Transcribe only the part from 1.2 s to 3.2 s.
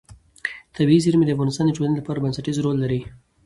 د افغانستان د ټولنې لپاره بنسټيز رول لري.